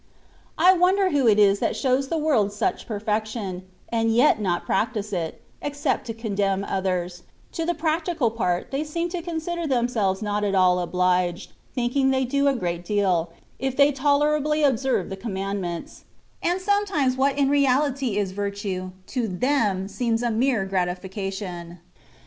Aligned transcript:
I 0.57 0.73
wonder 0.73 1.11
who 1.11 1.27
it 1.27 1.37
is 1.37 1.59
that 1.59 1.75
shows 1.75 2.07
the 2.07 2.17
worid 2.17 2.51
soch 2.51 2.83
perfection, 2.87 3.67
and 3.89 4.11
yet 4.11 4.41
not 4.41 4.65
practise 4.65 5.13
it, 5.13 5.43
except 5.61 6.07
to 6.07 6.13
con 6.15 6.33
demn 6.33 6.63
others 6.67 7.21
(to 7.51 7.65
the 7.65 7.75
practical 7.75 8.31
part 8.31 8.71
they 8.71 8.83
seem 8.83 9.09
to 9.09 9.21
consider 9.21 9.67
themselves 9.67 10.23
not 10.23 10.43
at 10.43 10.55
all 10.55 10.79
obliged, 10.79 11.51
thinking 11.75 12.09
they 12.09 12.25
do 12.25 12.47
a 12.47 12.55
great 12.55 12.83
deal, 12.83 13.31
if 13.59 13.77
they 13.77 13.91
tolerably 13.91 14.63
observe 14.63 15.11
the 15.11 15.15
Commandments): 15.15 16.03
and 16.41 16.59
sometimes 16.59 17.15
what 17.15 17.37
in 17.37 17.47
reality 17.47 18.17
is 18.17 18.31
virtue, 18.31 18.89
to 19.05 19.27
them 19.27 19.87
seems 19.87 20.23
a 20.23 20.31
mere 20.31 20.65
gratification. 20.65 21.77